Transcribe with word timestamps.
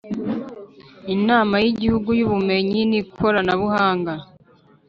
Inama 1.15 1.55
y’ 1.63 1.65
Igihugu 1.71 2.09
y’ 2.19 2.23
Ubumenyi 2.27 2.79
n 2.91 2.93
Ikoranabuhanga 3.01 4.13